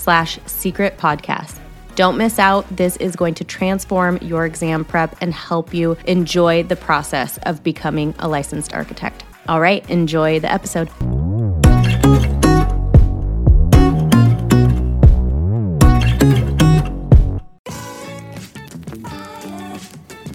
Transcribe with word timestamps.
slash 0.00 0.38
secret 0.46 0.96
podcast. 0.96 1.58
Don't 1.94 2.16
miss 2.16 2.38
out. 2.38 2.66
This 2.74 2.96
is 2.96 3.14
going 3.14 3.34
to 3.34 3.44
transform 3.44 4.16
your 4.22 4.46
exam 4.46 4.84
prep 4.84 5.14
and 5.20 5.34
help 5.34 5.74
you 5.74 5.98
enjoy 6.06 6.62
the 6.62 6.76
process 6.76 7.36
of 7.42 7.62
becoming 7.62 8.14
a 8.18 8.26
licensed 8.26 8.72
architect. 8.72 9.24
All 9.46 9.60
right, 9.60 9.88
enjoy 9.90 10.40
the 10.40 10.50
episode. 10.50 10.88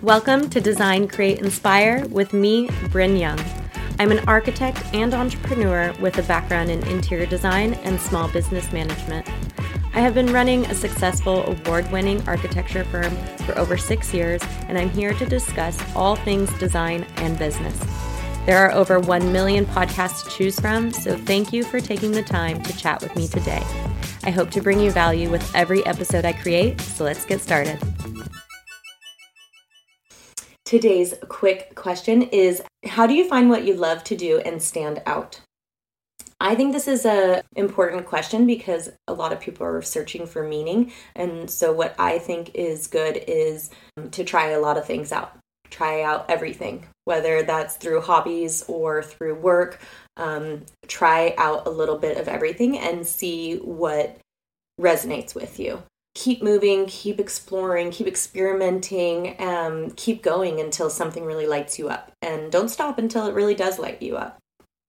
Welcome 0.03 0.52
to 0.52 0.61
Design, 0.61 1.07
Create, 1.07 1.39
Inspire 1.39 2.05
with 2.09 2.31
me, 2.31 2.69
Bryn 2.91 3.17
Young. 3.17 3.39
I'm 3.97 4.11
an 4.11 4.19
architect 4.27 4.83
and 4.94 5.16
entrepreneur 5.16 5.95
with 6.00 6.19
a 6.19 6.23
background 6.23 6.69
in 6.69 6.85
interior 6.88 7.25
design 7.25 7.73
and 7.75 8.00
small 8.00 8.27
business 8.27 8.72
management. 8.72 9.25
I 9.95 10.01
have 10.01 10.13
been 10.13 10.33
running 10.33 10.65
a 10.65 10.75
successful 10.75 11.45
award 11.45 11.89
winning 11.89 12.21
architecture 12.27 12.83
firm 12.83 13.15
for 13.45 13.57
over 13.57 13.77
six 13.77 14.13
years, 14.13 14.41
and 14.67 14.77
I'm 14.77 14.89
here 14.89 15.13
to 15.13 15.25
discuss 15.25 15.81
all 15.95 16.17
things 16.17 16.51
design 16.59 17.05
and 17.15 17.39
business. 17.39 17.79
There 18.45 18.57
are 18.57 18.73
over 18.73 18.99
1 18.99 19.31
million 19.31 19.66
podcasts 19.66 20.25
to 20.25 20.29
choose 20.29 20.59
from, 20.59 20.91
so 20.91 21.17
thank 21.17 21.53
you 21.53 21.63
for 21.63 21.79
taking 21.79 22.11
the 22.11 22.23
time 22.23 22.61
to 22.63 22.77
chat 22.77 23.01
with 23.01 23.16
me 23.16 23.29
today. 23.29 23.63
I 24.23 24.31
hope 24.31 24.51
to 24.51 24.61
bring 24.61 24.81
you 24.81 24.91
value 24.91 25.29
with 25.29 25.49
every 25.55 25.85
episode 25.85 26.25
I 26.25 26.33
create, 26.33 26.81
so 26.81 27.05
let's 27.05 27.25
get 27.25 27.39
started. 27.39 27.79
Today's 30.66 31.13
quick 31.29 31.73
question 31.75 32.23
is 32.23 32.61
How 32.85 33.07
do 33.07 33.13
you 33.13 33.29
find 33.29 33.49
what 33.49 33.63
you 33.63 33.75
love 33.75 34.03
to 34.03 34.17
do 34.17 34.39
and 34.39 34.61
stand 34.61 35.01
out? 35.05 35.39
I 36.39 36.55
think 36.55 36.73
this 36.73 36.88
is 36.88 37.05
a 37.05 37.41
important 37.55 38.05
question 38.05 38.45
because 38.45 38.89
a 39.08 39.14
lot 39.14 39.31
of 39.31 39.39
people 39.39 39.66
are 39.66 39.81
searching 39.81 40.28
for 40.28 40.44
meaning. 40.44 40.91
And 41.16 41.50
so 41.50 41.72
what 41.72 41.95
I 41.97 42.19
think 42.19 42.53
is 42.55 42.88
good 42.88 43.23
is 43.28 43.69
um, 43.97 44.09
to 44.11 44.23
try 44.23 44.50
a 44.50 44.59
lot 44.59 44.78
of 44.78 44.86
things 44.86 45.11
out. 45.11 45.38
Try 45.69 46.03
out 46.03 46.30
everything, 46.30 46.88
whether 47.06 47.44
that's 47.44 47.78
through 47.78 48.02
hobbies 48.02 48.63
or 48.67 49.02
through 49.02 49.36
work. 49.36 49.81
Um, 50.17 50.66
try 50.88 51.34
out 51.38 51.68
a 51.68 51.72
little 51.72 51.97
bit 51.97 52.18
of 52.18 52.28
everything 52.28 52.78
and 52.78 53.07
see 53.07 53.57
what 53.57 54.18
resonates 54.79 55.35
with 55.35 55.59
you. 55.59 55.84
Keep 56.16 56.44
moving, 56.44 56.85
keep 56.85 57.19
exploring, 57.19 57.91
keep 57.91 58.07
experimenting, 58.07 59.35
um, 59.40 59.91
keep 59.91 60.22
going 60.22 60.62
until 60.62 60.90
something 60.90 61.25
really 61.25 61.47
lights 61.47 61.78
you 61.79 61.90
up. 61.90 62.12
And 62.22 62.51
don't 62.51 62.69
stop 62.69 62.97
until 62.97 63.25
it 63.28 63.34
really 63.34 63.56
does 63.56 63.79
light 63.79 64.01
you 64.01 64.16
up 64.16 64.38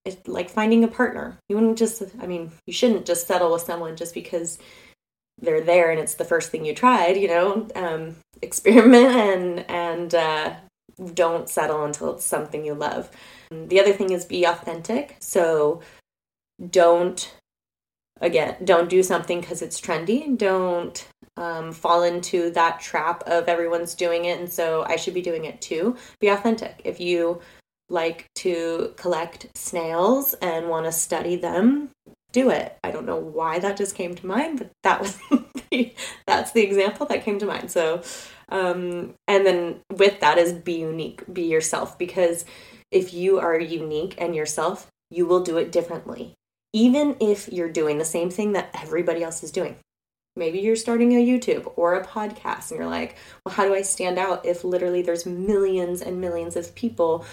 it's 0.06 0.28
like 0.28 0.48
finding 0.48 0.84
a 0.84 0.88
partner. 0.88 1.38
You 1.48 1.56
wouldn't 1.56 1.78
just, 1.78 2.02
I 2.20 2.26
mean, 2.26 2.52
you 2.66 2.72
shouldn't 2.72 3.06
just 3.06 3.26
settle 3.26 3.52
with 3.52 3.62
someone 3.62 3.96
just 3.96 4.14
because 4.14 4.58
they're 5.38 5.60
there 5.60 5.90
and 5.90 6.00
it's 6.00 6.14
the 6.14 6.24
first 6.24 6.50
thing 6.50 6.64
you 6.64 6.74
tried, 6.74 7.16
you 7.16 7.28
know, 7.28 7.68
um, 7.74 8.16
experiment 8.42 9.16
and, 9.16 9.70
and, 9.70 10.14
uh, 10.14 10.54
don't 11.12 11.50
settle 11.50 11.84
until 11.84 12.14
it's 12.14 12.24
something 12.24 12.64
you 12.64 12.72
love. 12.72 13.10
The 13.50 13.80
other 13.80 13.92
thing 13.92 14.12
is 14.12 14.24
be 14.24 14.44
authentic. 14.44 15.16
So 15.20 15.82
don't, 16.70 17.34
again, 18.20 18.56
don't 18.64 18.88
do 18.88 19.02
something 19.02 19.40
because 19.40 19.60
it's 19.60 19.80
trendy. 19.80 20.38
Don't 20.38 21.06
um, 21.36 21.72
fall 21.72 22.02
into 22.02 22.50
that 22.52 22.80
trap 22.80 23.22
of 23.26 23.46
everyone's 23.48 23.94
doing 23.94 24.24
it. 24.24 24.40
And 24.40 24.50
so 24.50 24.84
I 24.88 24.96
should 24.96 25.12
be 25.12 25.20
doing 25.20 25.44
it 25.44 25.60
too. 25.60 25.96
Be 26.18 26.28
authentic. 26.28 26.80
If 26.84 26.98
you 26.98 27.42
like 27.88 28.26
to 28.36 28.92
collect 28.96 29.46
snails 29.56 30.34
and 30.34 30.68
want 30.68 30.86
to 30.86 30.92
study 30.92 31.36
them, 31.36 31.90
do 32.32 32.50
it. 32.50 32.76
I 32.82 32.90
don't 32.90 33.06
know 33.06 33.16
why 33.16 33.58
that 33.60 33.76
just 33.76 33.94
came 33.94 34.14
to 34.14 34.26
mind, 34.26 34.58
but 34.58 34.70
that 34.82 35.00
was 35.00 35.18
the, 35.70 35.94
that's 36.26 36.52
the 36.52 36.62
example 36.62 37.06
that 37.06 37.24
came 37.24 37.38
to 37.38 37.46
mind. 37.46 37.70
So, 37.70 38.02
um, 38.48 39.14
and 39.26 39.46
then 39.46 39.80
with 39.92 40.20
that 40.20 40.38
is 40.38 40.52
be 40.52 40.74
unique, 40.74 41.22
be 41.32 41.44
yourself, 41.44 41.98
because 41.98 42.44
if 42.90 43.14
you 43.14 43.38
are 43.38 43.58
unique 43.58 44.14
and 44.18 44.34
yourself, 44.34 44.88
you 45.10 45.26
will 45.26 45.42
do 45.42 45.56
it 45.56 45.72
differently, 45.72 46.34
even 46.72 47.16
if 47.20 47.48
you're 47.52 47.70
doing 47.70 47.98
the 47.98 48.04
same 48.04 48.30
thing 48.30 48.52
that 48.52 48.70
everybody 48.74 49.22
else 49.22 49.42
is 49.42 49.52
doing. 49.52 49.76
Maybe 50.38 50.58
you're 50.58 50.76
starting 50.76 51.12
a 51.12 51.26
YouTube 51.26 51.72
or 51.76 51.94
a 51.94 52.06
podcast 52.06 52.70
and 52.70 52.78
you're 52.78 52.90
like, 52.90 53.16
well, 53.44 53.54
how 53.54 53.64
do 53.64 53.74
I 53.74 53.80
stand 53.80 54.18
out 54.18 54.44
if 54.44 54.64
literally 54.64 55.00
there's 55.00 55.24
millions 55.24 56.02
and 56.02 56.20
millions 56.20 56.56
of 56.56 56.74
people 56.74 57.24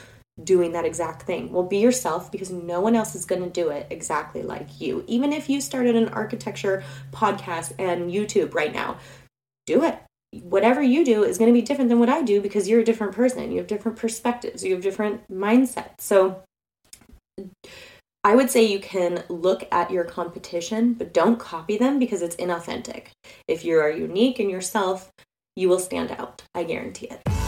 doing 0.42 0.72
that 0.72 0.86
exact 0.86 1.24
thing. 1.24 1.52
Well, 1.52 1.64
be 1.64 1.78
yourself 1.78 2.32
because 2.32 2.52
no 2.52 2.82
one 2.82 2.96
else 2.96 3.16
is 3.16 3.26
going 3.26 3.44
to 3.44 3.50
do 3.50 3.70
it 3.70 3.88
exactly 3.90 4.42
like 4.42 4.82
you. 4.82 5.04
Even 5.08 5.32
if 5.32 5.50
you 5.50 5.62
started 5.62 5.96
an 5.96 6.10
architecture 6.10 6.84
podcast 7.12 7.74
and 7.78 8.12
YouTube 8.12 8.54
right 8.54 8.74
now, 8.74 8.98
do 9.66 9.84
it. 9.84 10.00
Whatever 10.42 10.82
you 10.82 11.06
do 11.06 11.24
is 11.24 11.38
going 11.38 11.54
to 11.54 11.60
be 11.60 11.62
different 11.62 11.90
than 11.90 12.00
what 12.00 12.10
I 12.10 12.24
do 12.24 12.42
because 12.42 12.68
you're 12.68 12.80
a 12.80 12.86
different 12.86 13.14
person. 13.14 13.52
You 13.52 13.60
have 13.60 13.68
different 13.68 13.98
perspectives, 13.98 14.64
you 14.64 14.74
have 14.74 14.82
different 14.82 15.22
mindsets. 15.30 16.02
So, 16.02 16.44
I 18.24 18.36
would 18.36 18.50
say 18.50 18.64
you 18.64 18.80
can 18.80 19.24
look 19.28 19.68
at 19.72 19.92
your 19.92 20.06
competition, 20.06 20.94
but 20.94 21.14
don't 21.14 21.40
copy 21.40 21.78
them 21.78 22.00
because 22.00 22.22
it's 22.22 22.38
inauthentic. 22.38 23.08
If 23.48 23.66
you 23.66 23.78
are 23.80 23.92
unique 23.92 24.40
in 24.40 24.50
yourself, 24.50 25.12
you 25.56 25.68
will 25.68 25.80
stand 25.80 26.10
out. 26.12 26.42
I 26.56 26.64
guarantee 26.64 27.08
it. 27.08 27.43